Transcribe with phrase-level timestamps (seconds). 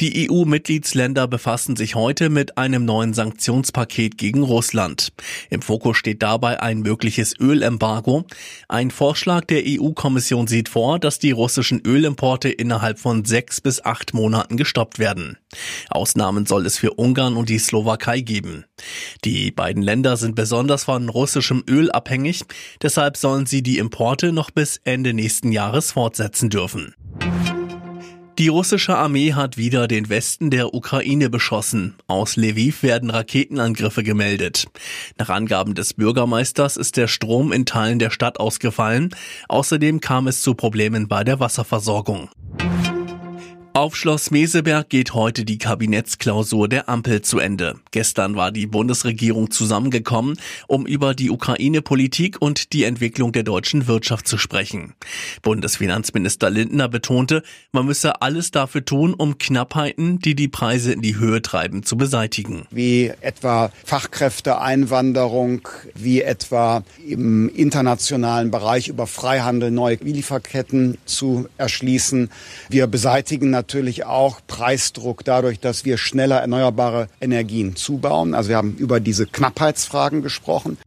[0.00, 5.12] Die EU-Mitgliedsländer befassen sich heute mit einem neuen Sanktionspaket gegen Russland.
[5.50, 8.24] Im Fokus steht dabei ein mögliches Ölembargo.
[8.66, 14.14] Ein Vorschlag der EU-Kommission sieht vor, dass die russischen Ölimporte innerhalb von sechs bis acht
[14.14, 15.36] Monaten gestoppt werden.
[15.90, 18.64] Ausnahmen soll es für Ungarn und die Slowakei geben.
[19.26, 22.44] Die beiden Länder sind besonders von russischem Öl abhängig,
[22.80, 26.94] deshalb sollen sie die Importe noch bis Ende nächsten Jahres fortsetzen dürfen.
[28.40, 31.96] Die russische Armee hat wieder den Westen der Ukraine beschossen.
[32.06, 34.64] Aus Lviv werden Raketenangriffe gemeldet.
[35.18, 39.14] Nach Angaben des Bürgermeisters ist der Strom in Teilen der Stadt ausgefallen.
[39.48, 42.30] Außerdem kam es zu Problemen bei der Wasserversorgung.
[43.72, 47.76] Auf Schloss Meseberg geht heute die Kabinettsklausur der Ampel zu Ende.
[47.92, 54.26] Gestern war die Bundesregierung zusammengekommen, um über die Ukraine-Politik und die Entwicklung der deutschen Wirtschaft
[54.26, 54.94] zu sprechen.
[55.42, 61.16] Bundesfinanzminister Lindner betonte, man müsse alles dafür tun, um Knappheiten, die die Preise in die
[61.16, 62.66] Höhe treiben, zu beseitigen.
[62.72, 72.30] Wie etwa Fachkräfteeinwanderung, wie etwa im internationalen Bereich über Freihandel neue Lieferketten zu erschließen.
[72.68, 78.34] Wir beseitigen natürlich auch Preisdruck dadurch, dass wir schneller erneuerbare Energien zubauen.
[78.34, 80.78] Also wir haben über diese Knappheitsfragen gesprochen.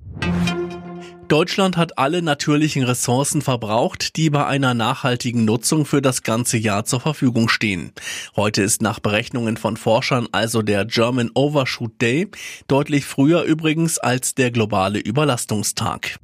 [1.27, 6.83] Deutschland hat alle natürlichen Ressourcen verbraucht, die bei einer nachhaltigen Nutzung für das ganze Jahr
[6.85, 7.91] zur Verfügung stehen.
[8.35, 12.27] Heute ist nach Berechnungen von Forschern also der German Overshoot Day,
[12.67, 16.17] deutlich früher übrigens als der globale Überlastungstag.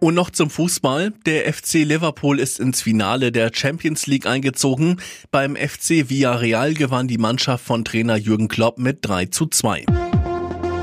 [0.00, 1.12] Und noch zum Fußball.
[1.26, 4.96] Der FC Liverpool ist ins Finale der Champions League eingezogen.
[5.30, 9.84] Beim FC Villarreal gewann die Mannschaft von Trainer Jürgen Klopp mit 3 zu 2.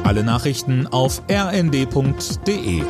[0.03, 2.83] Alle Nachrichten auf rnd.de